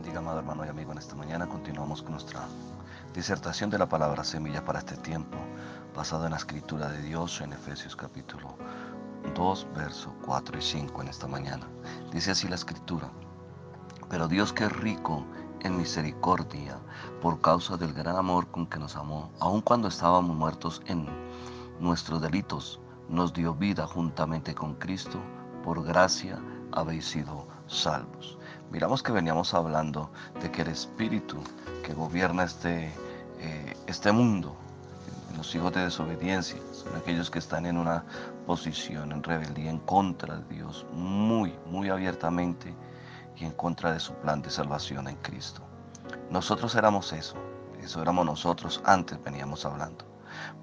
bendiga, 0.00 0.20
amado 0.20 0.38
hermano 0.38 0.64
y 0.64 0.68
amigo. 0.70 0.92
En 0.92 0.98
esta 0.98 1.14
mañana 1.14 1.46
continuamos 1.46 2.00
con 2.00 2.12
nuestra 2.12 2.40
disertación 3.12 3.68
de 3.68 3.76
la 3.76 3.86
palabra 3.86 4.24
semilla 4.24 4.64
para 4.64 4.78
este 4.78 4.96
tiempo, 4.96 5.36
basada 5.94 6.24
en 6.24 6.30
la 6.30 6.38
escritura 6.38 6.88
de 6.88 7.02
Dios 7.02 7.42
en 7.42 7.52
Efesios 7.52 7.96
capítulo 7.96 8.56
2, 9.34 9.66
versos 9.74 10.10
4 10.24 10.56
y 10.56 10.62
5 10.62 11.02
en 11.02 11.08
esta 11.08 11.26
mañana. 11.26 11.68
Dice 12.10 12.30
así 12.30 12.48
la 12.48 12.54
escritura, 12.54 13.10
pero 14.08 14.26
Dios 14.26 14.54
que 14.54 14.64
es 14.64 14.72
rico 14.72 15.22
en 15.60 15.76
misericordia 15.76 16.78
por 17.20 17.38
causa 17.42 17.76
del 17.76 17.92
gran 17.92 18.16
amor 18.16 18.46
con 18.50 18.66
que 18.66 18.78
nos 18.78 18.96
amó, 18.96 19.30
aun 19.38 19.60
cuando 19.60 19.88
estábamos 19.88 20.34
muertos 20.34 20.80
en 20.86 21.06
nuestros 21.78 22.22
delitos, 22.22 22.80
nos 23.10 23.34
dio 23.34 23.54
vida 23.54 23.86
juntamente 23.86 24.54
con 24.54 24.76
Cristo, 24.76 25.20
por 25.62 25.84
gracia 25.84 26.40
habéis 26.72 27.04
sido 27.04 27.46
salvos. 27.66 28.38
Miramos 28.70 29.02
que 29.02 29.10
veníamos 29.10 29.52
hablando 29.52 30.10
de 30.40 30.50
que 30.50 30.62
el 30.62 30.68
espíritu 30.68 31.42
que 31.84 31.92
gobierna 31.92 32.44
este, 32.44 32.92
eh, 33.40 33.76
este 33.88 34.12
mundo, 34.12 34.54
los 35.36 35.52
hijos 35.56 35.72
de 35.72 35.80
desobediencia, 35.80 36.60
son 36.72 36.94
aquellos 36.94 37.30
que 37.30 37.40
están 37.40 37.66
en 37.66 37.76
una 37.76 38.04
posición 38.46 39.10
en 39.10 39.24
rebeldía 39.24 39.70
en 39.70 39.80
contra 39.80 40.36
de 40.36 40.54
Dios, 40.54 40.86
muy, 40.92 41.52
muy 41.66 41.88
abiertamente 41.88 42.72
y 43.36 43.44
en 43.44 43.52
contra 43.52 43.92
de 43.92 43.98
su 43.98 44.14
plan 44.14 44.40
de 44.40 44.50
salvación 44.50 45.08
en 45.08 45.16
Cristo. 45.16 45.62
Nosotros 46.30 46.74
éramos 46.76 47.12
eso, 47.12 47.34
eso 47.82 48.00
éramos 48.00 48.24
nosotros 48.24 48.80
antes 48.84 49.22
veníamos 49.24 49.64
hablando. 49.64 50.09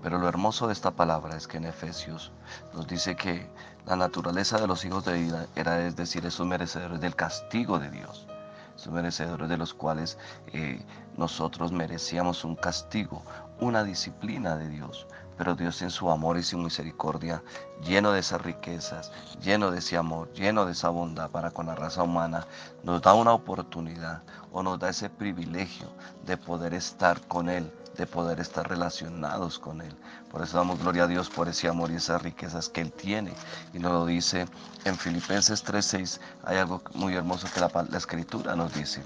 Pero 0.02 0.17
lo 0.17 0.27
hermoso 0.27 0.67
de 0.67 0.73
esta 0.73 0.91
palabra 0.91 1.36
es 1.36 1.48
que 1.48 1.58
en 1.58 1.66
Efesios 1.66 2.31
nos 2.73 2.88
dice 2.88 3.16
que 3.16 3.49
la 3.86 3.95
naturaleza 3.95 4.59
de 4.59 4.67
los 4.67 4.84
hijos 4.86 5.05
de 5.05 5.13
vida 5.13 5.48
era, 5.55 5.86
es 5.86 5.95
decir, 5.95 6.25
esos 6.25 6.45
merecedores 6.45 7.00
del 7.00 7.16
castigo 7.16 7.80
de 7.80 7.89
Dios, 7.89 8.28
esos 8.75 8.94
merecedores 8.94 9.50
de 9.50 9.58
los 9.58 9.73
cuales 9.73 10.17
eh, 10.53 10.83
nosotros 11.17 11.72
merecíamos 11.72 12.44
un 12.44 12.55
castigo, 12.55 13.23
una 13.59 13.83
disciplina 13.83 14.55
de 14.55 14.70
Dios. 14.70 15.08
Pero 15.38 15.55
Dios 15.55 15.81
en 15.81 15.89
su 15.89 16.09
amor 16.09 16.38
y 16.38 16.43
su 16.43 16.57
misericordia, 16.57 17.43
lleno 17.83 18.11
de 18.11 18.19
esas 18.19 18.41
riquezas, 18.41 19.11
lleno 19.41 19.71
de 19.71 19.80
ese 19.80 19.97
amor, 19.97 20.31
lleno 20.33 20.66
de 20.66 20.71
esa 20.71 20.89
bondad 20.89 21.30
para 21.30 21.52
con 21.52 21.67
la 21.67 21.75
raza 21.75 22.03
humana, 22.03 22.47
nos 22.83 23.02
da 23.02 23.13
una 23.13 23.33
oportunidad 23.33 24.23
o 24.52 24.63
nos 24.63 24.80
da 24.80 24.89
ese 24.89 25.09
privilegio 25.09 25.88
de 26.25 26.38
poder 26.38 26.73
estar 26.73 27.21
con 27.27 27.49
Él 27.49 27.71
de 27.97 28.05
poder 28.05 28.39
estar 28.39 28.67
relacionados 28.69 29.59
con 29.59 29.81
Él. 29.81 29.93
Por 30.31 30.41
eso 30.43 30.58
damos 30.58 30.80
gloria 30.80 31.03
a 31.03 31.08
Dios 31.08 31.30
por 31.30 31.49
ese 31.49 31.67
amor 31.67 31.91
y 31.91 31.95
esas 31.95 32.21
riquezas 32.21 32.69
que 32.69 32.81
Él 32.81 32.91
tiene. 32.91 33.33
Y 33.73 33.80
nos 33.80 33.91
lo 33.91 34.05
dice 34.05 34.45
en 34.85 34.95
Filipenses 34.95 35.65
3:6. 35.65 36.19
Hay 36.43 36.58
algo 36.58 36.81
muy 36.93 37.15
hermoso 37.15 37.47
que 37.53 37.59
la, 37.59 37.71
la 37.89 37.97
escritura 37.97 38.55
nos 38.55 38.73
dice. 38.73 39.03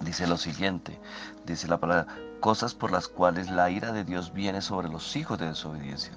Dice 0.00 0.26
lo 0.26 0.36
siguiente, 0.36 1.00
dice 1.44 1.68
la 1.68 1.78
palabra, 1.78 2.06
cosas 2.40 2.74
por 2.74 2.92
las 2.92 3.08
cuales 3.08 3.50
la 3.50 3.70
ira 3.70 3.92
de 3.92 4.04
Dios 4.04 4.32
viene 4.32 4.62
sobre 4.62 4.88
los 4.88 5.16
hijos 5.16 5.38
de 5.38 5.48
desobediencia 5.48 6.12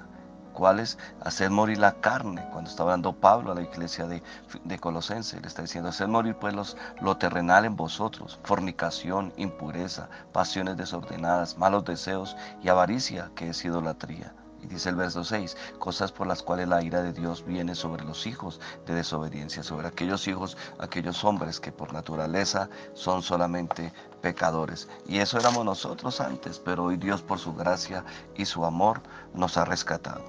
cuales 0.52 0.98
hacer 1.22 1.50
morir 1.50 1.80
la 1.80 1.94
carne. 1.94 2.46
Cuando 2.52 2.70
está 2.70 2.84
hablando 2.84 3.14
Pablo 3.14 3.52
a 3.52 3.56
la 3.56 3.62
iglesia 3.62 4.06
de, 4.06 4.22
de 4.64 4.80
Colosense, 4.80 5.40
le 5.40 5.48
está 5.48 5.64
diciendo, 5.64 5.90
hacer 5.90 6.08
morir 6.08 6.36
pues 6.36 6.54
los, 6.54 6.78
lo 7.02 7.18
terrenal 7.18 7.66
en 7.66 7.76
vosotros, 7.76 8.40
fornicación, 8.44 9.34
impureza, 9.38 10.10
pasiones 10.32 10.78
desordenadas, 10.78 11.58
malos 11.58 11.86
deseos 11.86 12.36
y 12.62 12.70
avaricia, 12.70 13.32
que 13.36 13.50
es 13.50 13.66
idolatría. 13.66 14.34
Y 14.62 14.68
dice 14.68 14.90
el 14.90 14.96
verso 14.96 15.24
6, 15.24 15.58
cosas 15.80 16.12
por 16.12 16.28
las 16.28 16.44
cuales 16.44 16.68
la 16.68 16.84
ira 16.84 17.02
de 17.02 17.14
Dios 17.14 17.44
viene 17.46 17.74
sobre 17.76 18.04
los 18.06 18.28
hijos 18.28 18.60
de 18.86 18.94
desobediencia, 18.94 19.64
sobre 19.64 19.88
aquellos 19.88 20.28
hijos, 20.28 20.58
aquellos 20.80 21.24
hombres 21.24 21.60
que 21.60 21.72
por 21.72 21.94
naturaleza 21.94 22.70
son 22.94 23.24
solamente 23.24 23.92
pecadores. 24.22 24.88
Y 25.08 25.18
eso 25.18 25.40
éramos 25.40 25.66
nosotros 25.66 26.22
antes, 26.22 26.60
pero 26.60 26.86
hoy 26.86 26.98
Dios 26.98 27.22
por 27.22 27.40
su 27.40 27.54
gracia 27.54 28.04
y 28.36 28.46
su 28.46 28.66
amor 28.66 29.02
nos 29.34 29.58
ha 29.58 29.66
rescatado. 29.66 30.24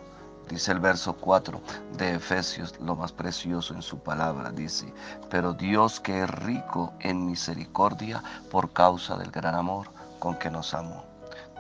Dice 0.49 0.73
el 0.73 0.81
verso 0.81 1.15
4 1.15 1.61
de 1.97 2.17
Efesios, 2.17 2.79
lo 2.81 2.97
más 2.97 3.13
precioso 3.13 3.75
en 3.75 3.83
su 3.83 3.99
palabra, 4.01 4.51
dice, 4.51 4.93
pero 5.31 5.55
Dios 5.55 6.01
que 6.01 6.25
es 6.25 6.31
rico 6.31 6.93
en 7.01 7.27
misericordia 7.27 8.23
por 8.51 8.73
causa 8.73 9.17
del 9.17 9.31
gran 9.31 9.55
amor 9.55 9.89
con 10.19 10.37
que 10.37 10.51
nos 10.51 10.75
amó. 10.75 11.12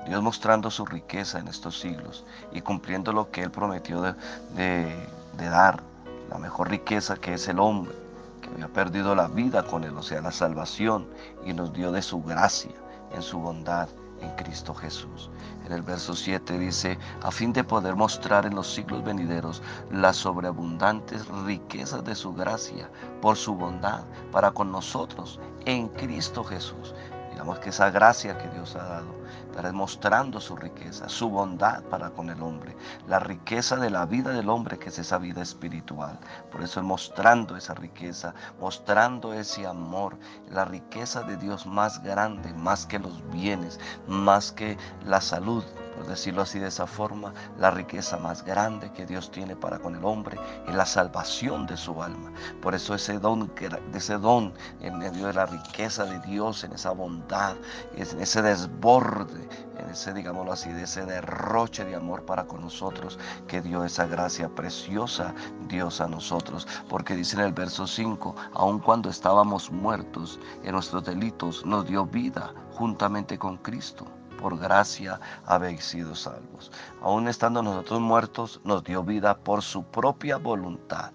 Dios 0.06 0.22
mostrando 0.22 0.70
su 0.70 0.84
riqueza 0.84 1.38
en 1.38 1.48
estos 1.48 1.78
siglos 1.78 2.24
y 2.52 2.60
cumpliendo 2.60 3.12
lo 3.12 3.30
que 3.30 3.42
Él 3.42 3.50
prometió 3.50 4.02
de, 4.02 4.96
dar, 5.36 5.82
la 6.30 6.38
mejor 6.38 6.70
riqueza 6.70 7.16
que 7.16 7.34
es 7.34 7.46
el 7.48 7.58
hombre, 7.60 7.94
que 8.40 8.48
había 8.50 8.68
perdido 8.68 9.14
la 9.14 9.28
vida 9.28 9.62
con 9.62 9.84
Él, 9.84 9.96
o 9.96 10.02
sea, 10.02 10.20
la 10.20 10.32
salvación, 10.32 11.06
y 11.44 11.52
nos 11.52 11.72
dio 11.72 11.92
de 11.92 12.02
su 12.02 12.22
gracia, 12.22 12.72
en 13.12 13.22
su 13.22 13.38
bondad, 13.38 13.88
en 14.20 14.30
Cristo 14.36 14.74
Jesús. 14.74 15.30
En 15.66 15.72
el 15.72 15.82
verso 15.82 16.14
7 16.14 16.58
dice, 16.58 16.98
a 17.22 17.30
fin 17.30 17.52
de 17.52 17.62
poder 17.62 17.94
mostrar 17.94 18.46
en 18.46 18.54
los 18.54 18.72
siglos 18.72 19.04
venideros 19.04 19.62
las 19.90 20.16
sobreabundantes 20.16 21.26
riquezas 21.44 22.04
de 22.04 22.14
su 22.14 22.32
gracia 22.32 22.90
por 23.20 23.36
su 23.36 23.54
bondad 23.54 24.02
para 24.32 24.50
con 24.50 24.72
nosotros 24.72 25.38
en 25.64 25.88
Cristo 25.88 26.42
Jesús. 26.42 26.94
Digamos 27.32 27.58
que 27.60 27.70
esa 27.70 27.90
gracia 27.90 28.36
que 28.36 28.48
Dios 28.50 28.76
ha 28.76 28.84
dado 28.84 29.22
estará 29.46 29.72
mostrando 29.72 30.38
su 30.40 30.54
riqueza, 30.54 31.08
su 31.08 31.30
bondad 31.30 31.82
para 31.84 32.10
con 32.10 32.28
el 32.28 32.42
hombre, 32.42 32.76
la 33.08 33.18
riqueza 33.18 33.76
de 33.76 33.90
la 33.90 34.04
vida 34.04 34.30
del 34.32 34.50
hombre 34.50 34.78
que 34.78 34.90
es 34.90 34.98
esa 34.98 35.16
vida 35.18 35.40
espiritual. 35.40 36.18
Por 36.50 36.62
eso 36.62 36.80
es 36.80 36.86
mostrando 36.86 37.56
esa 37.56 37.74
riqueza, 37.74 38.34
mostrando 38.60 39.32
ese 39.32 39.66
amor, 39.66 40.18
la 40.50 40.66
riqueza 40.66 41.22
de 41.22 41.36
Dios 41.38 41.66
más 41.66 42.02
grande, 42.02 42.52
más 42.52 42.86
que 42.86 42.98
los 42.98 43.26
bienes, 43.30 43.80
más 44.06 44.52
que 44.52 44.76
la 45.04 45.20
salud, 45.20 45.64
por 45.96 46.06
decirlo 46.06 46.42
así 46.42 46.58
de 46.58 46.68
esa 46.68 46.86
forma, 46.86 47.32
la 47.58 47.70
riqueza 47.70 48.16
más 48.16 48.44
grande 48.44 48.92
que 48.92 49.06
Dios 49.06 49.30
tiene 49.30 49.56
para 49.56 49.78
con 49.78 49.94
el 49.94 50.04
hombre 50.04 50.38
es 50.66 50.74
la 50.74 50.86
salvación 50.86 51.66
de 51.66 51.76
su 51.76 52.02
alma. 52.02 52.32
Por 52.60 52.74
eso 52.74 52.94
ese 52.94 53.18
don, 53.18 53.52
ese 53.94 54.18
don 54.18 54.52
en 54.80 54.98
medio 54.98 55.26
de 55.26 55.34
la 55.34 55.46
riqueza 55.46 56.04
de 56.04 56.18
Dios, 56.20 56.64
en 56.64 56.72
esa 56.72 56.90
bondad, 56.90 57.56
en 57.94 58.20
ese 58.20 58.42
desborde, 58.42 59.48
en 59.78 59.90
ese, 59.90 60.12
digámoslo 60.12 60.52
así, 60.52 60.70
de 60.72 60.84
ese 60.84 61.04
derroche 61.04 61.84
de 61.84 61.96
amor 61.96 62.24
para 62.24 62.46
con 62.46 62.62
nosotros, 62.62 63.18
que 63.46 63.60
dio 63.60 63.84
esa 63.84 64.06
gracia 64.06 64.48
preciosa, 64.48 65.34
Dios 65.68 66.00
a 66.00 66.08
nosotros. 66.08 66.66
Porque 66.88 67.14
dice 67.14 67.36
en 67.36 67.42
el 67.42 67.52
verso 67.52 67.86
5, 67.86 68.34
aun 68.54 68.78
cuando 68.78 69.10
estábamos 69.10 69.70
muertos 69.70 70.38
en 70.62 70.72
nuestros 70.72 71.04
delitos, 71.04 71.64
nos 71.66 71.86
dio 71.86 72.06
vida 72.06 72.54
juntamente 72.72 73.38
con 73.38 73.58
Cristo 73.58 74.06
por 74.42 74.58
gracia 74.58 75.20
habéis 75.46 75.84
sido 75.84 76.16
salvos. 76.16 76.72
Aún 77.00 77.28
estando 77.28 77.62
nosotros 77.62 78.00
muertos, 78.00 78.60
nos 78.64 78.82
dio 78.82 79.04
vida 79.04 79.38
por 79.38 79.62
su 79.62 79.84
propia 79.84 80.36
voluntad. 80.36 81.12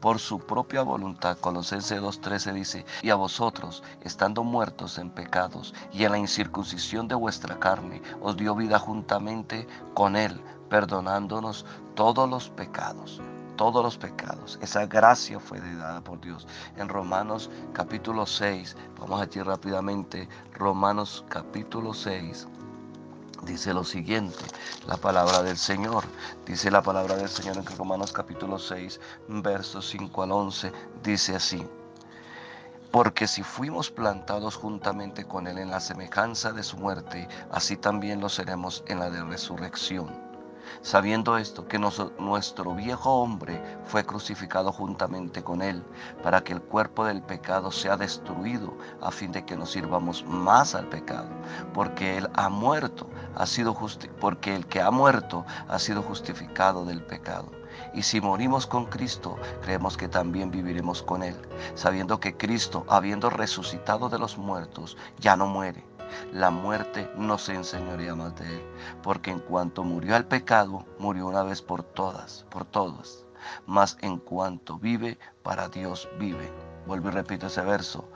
Por 0.00 0.18
su 0.18 0.38
propia 0.38 0.82
voluntad, 0.82 1.38
Colosenses 1.38 2.00
2.13 2.00 2.52
dice, 2.52 2.86
y 3.02 3.08
a 3.08 3.14
vosotros, 3.14 3.82
estando 4.02 4.44
muertos 4.44 4.98
en 4.98 5.10
pecados 5.10 5.74
y 5.90 6.04
en 6.04 6.12
la 6.12 6.18
incircuncisión 6.18 7.08
de 7.08 7.14
vuestra 7.14 7.58
carne, 7.58 8.02
os 8.20 8.36
dio 8.36 8.54
vida 8.54 8.78
juntamente 8.78 9.66
con 9.94 10.14
él, 10.14 10.38
perdonándonos 10.68 11.64
todos 11.94 12.28
los 12.28 12.50
pecados 12.50 13.22
todos 13.56 13.82
los 13.82 13.96
pecados. 13.96 14.58
Esa 14.62 14.86
gracia 14.86 15.40
fue 15.40 15.60
dada 15.60 16.00
por 16.02 16.20
Dios. 16.20 16.46
En 16.76 16.88
Romanos 16.88 17.50
capítulo 17.72 18.26
6, 18.26 18.76
vamos 19.00 19.20
allí 19.20 19.40
rápidamente, 19.40 20.28
Romanos 20.52 21.24
capítulo 21.28 21.94
6, 21.94 22.46
dice 23.42 23.72
lo 23.74 23.84
siguiente, 23.84 24.44
la 24.86 24.96
palabra 24.96 25.42
del 25.42 25.56
Señor. 25.56 26.04
Dice 26.44 26.70
la 26.70 26.82
palabra 26.82 27.16
del 27.16 27.28
Señor 27.28 27.56
en 27.56 27.66
Romanos 27.66 28.12
capítulo 28.12 28.58
6, 28.58 29.00
versos 29.28 29.88
5 29.88 30.22
al 30.22 30.32
11, 30.32 30.72
dice 31.02 31.36
así. 31.36 31.66
Porque 32.90 33.26
si 33.26 33.42
fuimos 33.42 33.90
plantados 33.90 34.56
juntamente 34.56 35.26
con 35.26 35.46
Él 35.46 35.58
en 35.58 35.70
la 35.70 35.80
semejanza 35.80 36.52
de 36.52 36.62
su 36.62 36.76
muerte, 36.76 37.28
así 37.50 37.76
también 37.76 38.20
lo 38.20 38.28
seremos 38.28 38.82
en 38.86 39.00
la 39.00 39.10
de 39.10 39.22
resurrección 39.22 40.25
sabiendo 40.82 41.36
esto, 41.36 41.66
que 41.66 41.78
nuestro 41.78 42.74
viejo 42.74 43.22
hombre 43.22 43.62
fue 43.84 44.04
crucificado 44.04 44.72
juntamente 44.72 45.42
con 45.42 45.62
él, 45.62 45.84
para 46.22 46.42
que 46.42 46.52
el 46.52 46.62
cuerpo 46.62 47.04
del 47.04 47.22
pecado 47.22 47.70
sea 47.70 47.96
destruido, 47.96 48.76
a 49.00 49.10
fin 49.10 49.32
de 49.32 49.44
que 49.44 49.56
nos 49.56 49.70
sirvamos 49.70 50.24
más 50.24 50.74
al 50.74 50.88
pecado, 50.88 51.28
porque 51.72 52.18
él 52.18 52.28
ha 52.34 52.48
muerto, 52.48 53.08
ha 53.34 53.46
sido 53.46 53.76
porque 54.20 54.54
el 54.54 54.66
que 54.66 54.80
ha 54.80 54.90
muerto 54.90 55.44
ha 55.68 55.78
sido 55.78 56.02
justificado 56.02 56.84
del 56.84 57.02
pecado. 57.02 57.50
Y 57.94 58.02
si 58.02 58.20
morimos 58.20 58.66
con 58.66 58.86
Cristo, 58.86 59.36
creemos 59.62 59.96
que 59.96 60.08
también 60.08 60.50
viviremos 60.50 61.02
con 61.02 61.22
Él, 61.22 61.36
sabiendo 61.74 62.20
que 62.20 62.36
Cristo, 62.36 62.84
habiendo 62.88 63.28
resucitado 63.30 64.08
de 64.08 64.18
los 64.18 64.38
muertos, 64.38 64.96
ya 65.18 65.36
no 65.36 65.46
muere 65.46 65.84
la 66.32 66.50
muerte 66.50 67.10
no 67.16 67.38
se 67.38 67.54
enseñorea 67.54 68.14
más 68.14 68.34
de 68.36 68.56
él, 68.56 68.62
porque 69.02 69.30
en 69.30 69.40
cuanto 69.40 69.84
murió 69.84 70.16
al 70.16 70.26
pecado, 70.26 70.84
murió 70.98 71.26
una 71.26 71.42
vez 71.42 71.62
por 71.62 71.82
todas, 71.82 72.44
por 72.50 72.64
todos. 72.64 73.24
Mas 73.66 73.96
en 74.00 74.18
cuanto 74.18 74.78
vive, 74.78 75.18
para 75.42 75.68
Dios 75.68 76.08
vive. 76.18 76.52
vuelvo 76.86 77.08
y 77.08 77.12
repito 77.12 77.48
ese 77.48 77.62
verso, 77.62 78.08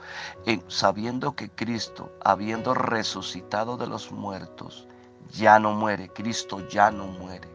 sabiendo 0.67 1.35
que 1.35 1.49
Cristo, 1.49 2.09
habiendo 2.23 2.73
resucitado 2.73 3.75
de 3.75 3.87
los 3.87 4.11
muertos, 4.11 4.87
ya 5.33 5.59
no 5.59 5.73
muere, 5.73 6.09
Cristo 6.09 6.65
ya 6.69 6.89
no 6.91 7.05
muere. 7.05 7.49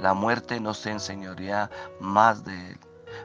La 0.00 0.12
muerte 0.12 0.60
no 0.60 0.74
se 0.74 0.90
enseñorea 0.90 1.70
más 2.00 2.44
de 2.44 2.70
él, 2.70 2.78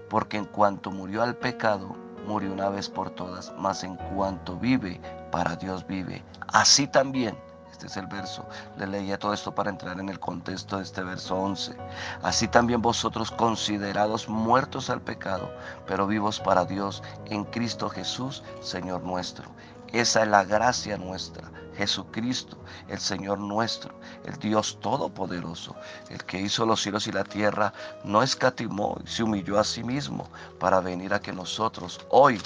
porque 0.09 0.37
en 0.37 0.45
cuanto 0.45 0.91
murió 0.91 1.23
al 1.23 1.35
pecado, 1.35 1.95
murió 2.27 2.51
una 2.53 2.69
vez 2.69 2.89
por 2.89 3.09
todas, 3.11 3.53
mas 3.57 3.83
en 3.83 3.95
cuanto 3.95 4.57
vive, 4.57 4.99
para 5.31 5.55
Dios 5.55 5.85
vive. 5.87 6.23
Así 6.47 6.87
también 6.87 7.37
este 7.71 7.87
es 7.87 7.97
el 7.97 8.05
verso. 8.05 8.45
Le 8.77 8.85
leía 8.85 9.17
todo 9.17 9.33
esto 9.33 9.55
para 9.55 9.71
entrar 9.71 9.99
en 9.99 10.09
el 10.09 10.19
contexto 10.19 10.77
de 10.77 10.83
este 10.83 11.01
verso 11.03 11.35
11. 11.35 11.75
Así 12.21 12.47
también 12.47 12.79
vosotros 12.79 13.31
considerados 13.31 14.29
muertos 14.29 14.91
al 14.91 15.01
pecado, 15.01 15.51
pero 15.87 16.05
vivos 16.05 16.39
para 16.39 16.65
Dios 16.65 17.01
en 17.25 17.43
Cristo 17.45 17.89
Jesús, 17.89 18.43
Señor 18.61 19.01
nuestro. 19.01 19.45
Esa 19.93 20.21
es 20.21 20.27
la 20.27 20.43
gracia 20.43 20.97
nuestra. 20.97 21.49
Jesucristo, 21.75 22.57
el 22.87 22.99
Señor 22.99 23.39
nuestro, 23.39 23.93
el 24.25 24.37
Dios 24.37 24.77
Todopoderoso, 24.81 25.75
el 26.09 26.23
que 26.25 26.39
hizo 26.39 26.65
los 26.65 26.81
cielos 26.81 27.07
y 27.07 27.11
la 27.11 27.23
tierra, 27.23 27.73
no 28.03 28.23
escatimó 28.23 28.97
y 29.03 29.07
se 29.07 29.23
humilló 29.23 29.59
a 29.59 29.63
sí 29.63 29.83
mismo 29.83 30.29
para 30.59 30.79
venir 30.79 31.13
a 31.13 31.21
que 31.21 31.33
nosotros 31.33 31.99
hoy 32.09 32.39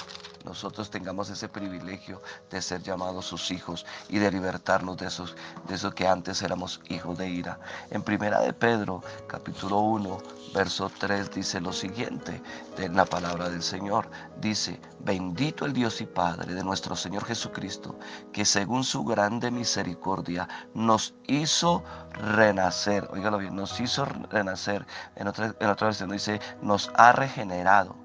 nosotros 0.46 0.90
tengamos 0.90 1.28
ese 1.28 1.48
privilegio 1.48 2.22
de 2.50 2.62
ser 2.62 2.80
llamados 2.80 3.26
sus 3.26 3.50
hijos 3.50 3.84
y 4.08 4.18
de 4.20 4.30
libertarnos 4.30 4.96
de 4.96 5.08
esos, 5.08 5.34
de 5.66 5.74
esos 5.74 5.92
que 5.92 6.06
antes 6.06 6.40
éramos 6.40 6.80
hijos 6.88 7.18
de 7.18 7.28
ira. 7.28 7.58
En 7.90 8.02
primera 8.02 8.40
de 8.40 8.52
Pedro, 8.52 9.02
capítulo 9.26 9.80
1, 9.80 10.18
verso 10.54 10.88
3 10.88 11.32
dice 11.32 11.60
lo 11.60 11.72
siguiente 11.72 12.40
de 12.76 12.88
la 12.88 13.04
palabra 13.04 13.48
del 13.48 13.62
Señor. 13.62 14.08
Dice, 14.40 14.80
bendito 15.00 15.66
el 15.66 15.72
Dios 15.72 16.00
y 16.00 16.06
Padre 16.06 16.54
de 16.54 16.62
nuestro 16.62 16.94
Señor 16.94 17.24
Jesucristo, 17.24 17.98
que 18.32 18.44
según 18.44 18.84
su 18.84 19.02
grande 19.04 19.50
misericordia 19.50 20.48
nos 20.74 21.12
hizo 21.26 21.82
renacer. 22.12 23.08
Óigalo 23.10 23.38
bien, 23.38 23.56
nos 23.56 23.80
hizo 23.80 24.04
renacer. 24.04 24.86
En 25.16 25.26
otra, 25.26 25.56
en 25.58 25.68
otra 25.68 25.88
versión 25.88 26.10
dice, 26.10 26.40
nos 26.62 26.88
ha 26.94 27.10
regenerado. 27.10 27.96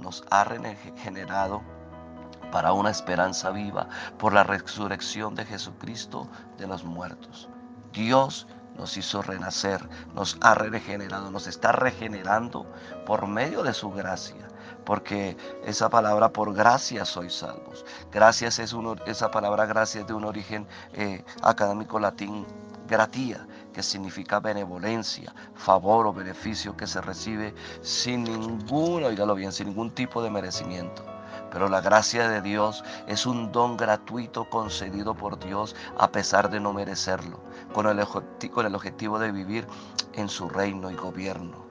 Nos 0.00 0.24
ha 0.28 0.42
regenerado 0.42 1.62
para 2.54 2.72
una 2.72 2.90
esperanza 2.90 3.50
viva 3.50 3.88
por 4.16 4.32
la 4.32 4.44
resurrección 4.44 5.34
de 5.34 5.44
Jesucristo 5.44 6.28
de 6.56 6.68
los 6.68 6.84
muertos. 6.84 7.48
Dios 7.92 8.46
nos 8.78 8.96
hizo 8.96 9.22
renacer, 9.22 9.88
nos 10.14 10.38
ha 10.40 10.54
regenerado, 10.54 11.32
nos 11.32 11.48
está 11.48 11.72
regenerando 11.72 12.64
por 13.06 13.26
medio 13.26 13.64
de 13.64 13.74
su 13.74 13.90
gracia. 13.90 14.46
Porque 14.84 15.36
esa 15.64 15.88
palabra 15.88 16.28
por 16.28 16.54
gracia 16.54 17.04
sois 17.04 17.34
salvos. 17.34 17.84
Gracias 18.12 18.60
es 18.60 18.72
uno, 18.72 18.94
esa 19.04 19.32
palabra 19.32 19.66
gracia 19.66 20.02
es 20.02 20.06
de 20.06 20.14
un 20.14 20.24
origen 20.24 20.68
eh, 20.92 21.24
académico 21.42 21.98
latín, 21.98 22.46
gratía, 22.86 23.48
que 23.72 23.82
significa 23.82 24.38
benevolencia, 24.38 25.34
favor 25.56 26.06
o 26.06 26.12
beneficio 26.12 26.76
que 26.76 26.86
se 26.86 27.00
recibe 27.00 27.52
sin 27.82 28.22
ningún, 28.22 29.02
oígalo 29.02 29.34
bien, 29.34 29.50
sin 29.50 29.66
ningún 29.66 29.90
tipo 29.90 30.22
de 30.22 30.30
merecimiento. 30.30 31.13
Pero 31.54 31.68
la 31.68 31.80
gracia 31.80 32.28
de 32.28 32.42
Dios 32.42 32.82
es 33.06 33.26
un 33.26 33.52
don 33.52 33.76
gratuito 33.76 34.50
concedido 34.50 35.14
por 35.14 35.38
Dios 35.38 35.76
a 35.96 36.10
pesar 36.10 36.50
de 36.50 36.58
no 36.58 36.72
merecerlo, 36.72 37.38
con 37.72 37.86
el, 37.86 38.04
con 38.50 38.66
el 38.66 38.74
objetivo 38.74 39.20
de 39.20 39.30
vivir 39.30 39.64
en 40.14 40.28
su 40.28 40.48
reino 40.48 40.90
y 40.90 40.96
gobierno. 40.96 41.63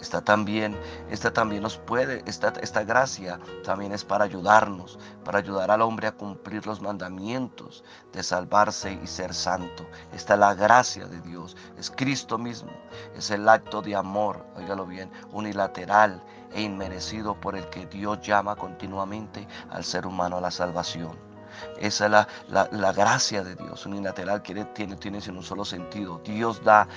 Esta 0.00 0.22
también, 0.22 0.78
esta 1.10 1.32
también 1.32 1.62
nos 1.62 1.76
puede, 1.76 2.22
esta, 2.26 2.48
esta 2.62 2.84
gracia 2.84 3.38
también 3.64 3.92
es 3.92 4.04
para 4.04 4.24
ayudarnos, 4.24 4.98
para 5.24 5.38
ayudar 5.38 5.70
al 5.70 5.82
hombre 5.82 6.06
a 6.06 6.12
cumplir 6.12 6.66
los 6.66 6.80
mandamientos 6.80 7.84
de 8.12 8.22
salvarse 8.22 8.98
y 9.02 9.06
ser 9.06 9.34
santo. 9.34 9.86
Esta 10.12 10.34
es 10.34 10.40
la 10.40 10.54
gracia 10.54 11.06
de 11.06 11.20
Dios, 11.20 11.56
es 11.78 11.90
Cristo 11.90 12.38
mismo, 12.38 12.72
es 13.14 13.30
el 13.30 13.48
acto 13.48 13.82
de 13.82 13.94
amor, 13.94 14.44
óigalo 14.56 14.86
bien, 14.86 15.10
unilateral 15.32 16.22
e 16.52 16.62
inmerecido 16.62 17.38
por 17.38 17.54
el 17.54 17.68
que 17.68 17.86
Dios 17.86 18.20
llama 18.22 18.56
continuamente 18.56 19.46
al 19.70 19.84
ser 19.84 20.06
humano 20.06 20.38
a 20.38 20.40
la 20.40 20.50
salvación. 20.50 21.29
Esa 21.78 22.06
es 22.06 22.10
la, 22.48 22.92
gracia 22.92 23.42
de 23.42 23.54
Dios. 23.54 23.86
Unilateral 23.86 24.42
quiere, 24.42 24.64
tiene, 24.66 24.96
tiene 24.96 25.18
en 25.18 25.36
un 25.36 25.42
solo 25.42 25.64
sentido. 25.64 26.20
Dios 26.24 26.62
da, 26.64 26.88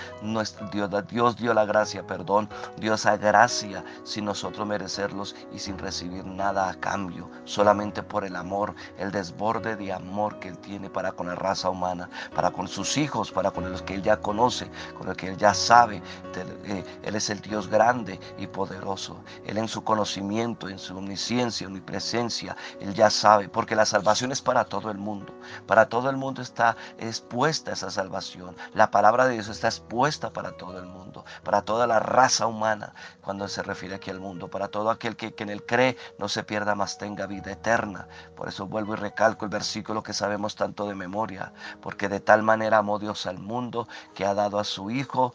Dios, 0.71 0.89
da, 0.89 1.01
Dios 1.01 1.35
dio 1.37 1.53
la 1.53 1.65
gracia, 1.65 2.05
perdón. 2.05 2.49
Dios 2.77 3.03
da 3.03 3.17
gracia 3.17 3.83
sin 4.03 4.25
nosotros 4.25 4.67
merecerlos 4.67 5.35
y 5.53 5.59
sin 5.59 5.77
recibir 5.77 6.25
nada 6.25 6.69
a 6.69 6.73
cambio. 6.75 7.29
Solamente 7.45 8.03
por 8.03 8.25
el 8.25 8.35
amor, 8.35 8.73
el 8.97 9.11
desborde 9.11 9.75
de 9.75 9.93
amor 9.93 10.39
que 10.39 10.49
Él 10.49 10.57
tiene 10.57 10.89
para 10.89 11.11
con 11.11 11.27
la 11.27 11.35
raza 11.35 11.69
humana, 11.69 12.09
para 12.35 12.51
con 12.51 12.67
sus 12.67 12.97
hijos, 12.97 13.31
para 13.31 13.51
con 13.51 13.69
los 13.69 13.81
que 13.81 13.95
Él 13.95 14.03
ya 14.03 14.17
conoce, 14.17 14.69
con 14.97 15.07
los 15.07 15.17
que 15.17 15.27
Él 15.27 15.37
ya 15.37 15.53
sabe. 15.53 16.01
Eh, 16.65 16.83
él 17.03 17.15
es 17.15 17.29
el 17.29 17.41
Dios 17.41 17.67
grande 17.67 18.19
y 18.37 18.47
poderoso. 18.47 19.17
Él 19.45 19.57
en 19.57 19.67
su 19.67 19.83
conocimiento, 19.83 20.69
en 20.69 20.79
su 20.79 20.97
omnisciencia, 20.97 21.67
omnipresencia, 21.67 22.55
Él 22.79 22.93
ya 22.93 23.09
sabe, 23.09 23.49
porque 23.49 23.75
la 23.75 23.85
salvación 23.85 24.31
es 24.31 24.41
para 24.43 24.65
todo 24.65 24.91
el 24.91 24.97
mundo. 24.97 25.33
Para 25.65 25.89
todo 25.89 26.09
el 26.09 26.17
mundo 26.17 26.41
está 26.41 26.75
expuesta 26.97 27.71
esa 27.71 27.89
salvación. 27.89 28.55
La 28.73 28.91
palabra 28.91 29.25
de 29.25 29.33
Dios 29.33 29.47
está 29.47 29.67
expuesta 29.67 30.31
para 30.31 30.51
todo 30.57 30.77
el 30.79 30.85
mundo, 30.85 31.25
para 31.43 31.63
toda 31.63 31.87
la 31.87 31.99
raza 31.99 32.47
humana, 32.47 32.93
cuando 33.21 33.47
se 33.47 33.63
refiere 33.63 33.95
aquí 33.95 34.11
al 34.11 34.19
mundo, 34.19 34.49
para 34.49 34.67
todo 34.67 34.89
aquel 34.89 35.15
que, 35.15 35.33
en 35.37 35.49
él 35.49 35.65
cree 35.65 35.97
no 36.17 36.29
se 36.29 36.43
pierda, 36.43 36.75
más 36.75 36.97
tenga 36.97 37.25
vida 37.25 37.51
eterna. 37.51 38.07
Por 38.35 38.47
eso 38.47 38.67
vuelvo 38.67 38.93
y 38.93 38.97
recalco 38.97 39.45
el 39.45 39.51
versículo 39.51 40.03
que 40.03 40.13
sabemos 40.13 40.55
tanto 40.55 40.85
de 40.85 40.95
memoria, 40.95 41.53
porque 41.81 42.09
de 42.09 42.19
tal 42.19 42.43
manera 42.43 42.77
amó 42.77 42.99
Dios 42.99 43.25
al 43.25 43.39
mundo 43.39 43.87
que 44.13 44.25
ha 44.25 44.33
dado 44.33 44.59
a 44.59 44.63
su 44.63 44.91
Hijo 44.91 45.33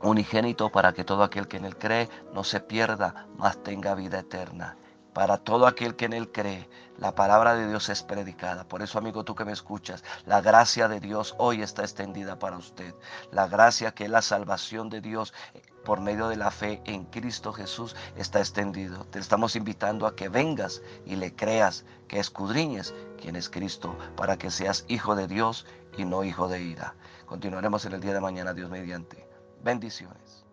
unigénito 0.00 0.70
para 0.70 0.92
que 0.92 1.04
todo 1.04 1.24
aquel 1.24 1.48
que 1.48 1.56
en 1.56 1.64
él 1.64 1.76
cree 1.76 2.08
no 2.32 2.44
se 2.44 2.60
pierda, 2.60 3.26
más 3.36 3.62
tenga 3.62 3.94
vida 3.94 4.20
eterna 4.20 4.76
para 5.18 5.38
todo 5.38 5.66
aquel 5.66 5.96
que 5.96 6.04
en 6.04 6.12
Él 6.12 6.30
cree. 6.30 6.70
La 6.96 7.16
palabra 7.16 7.56
de 7.56 7.66
Dios 7.66 7.88
es 7.88 8.04
predicada. 8.04 8.62
Por 8.68 8.82
eso, 8.82 8.98
amigo, 8.98 9.24
tú 9.24 9.34
que 9.34 9.44
me 9.44 9.50
escuchas, 9.50 10.04
la 10.26 10.40
gracia 10.40 10.86
de 10.86 11.00
Dios 11.00 11.34
hoy 11.38 11.60
está 11.60 11.82
extendida 11.82 12.38
para 12.38 12.56
usted. 12.56 12.94
La 13.32 13.48
gracia 13.48 13.90
que 13.90 14.04
es 14.04 14.10
la 14.10 14.22
salvación 14.22 14.90
de 14.90 15.00
Dios 15.00 15.34
eh, 15.54 15.62
por 15.84 16.00
medio 16.00 16.28
de 16.28 16.36
la 16.36 16.52
fe 16.52 16.80
en 16.84 17.04
Cristo 17.06 17.52
Jesús 17.52 17.96
está 18.14 18.38
extendido. 18.38 19.06
Te 19.06 19.18
estamos 19.18 19.56
invitando 19.56 20.06
a 20.06 20.14
que 20.14 20.28
vengas 20.28 20.82
y 21.04 21.16
le 21.16 21.34
creas, 21.34 21.84
que 22.06 22.20
escudriñes 22.20 22.94
quién 23.20 23.34
es 23.34 23.50
Cristo, 23.50 23.98
para 24.14 24.38
que 24.38 24.52
seas 24.52 24.84
hijo 24.86 25.16
de 25.16 25.26
Dios 25.26 25.66
y 25.96 26.04
no 26.04 26.22
hijo 26.22 26.46
de 26.46 26.62
ira. 26.62 26.94
Continuaremos 27.26 27.84
en 27.86 27.94
el 27.94 28.00
día 28.00 28.14
de 28.14 28.20
mañana, 28.20 28.54
Dios 28.54 28.70
mediante. 28.70 29.28
Bendiciones. 29.64 30.47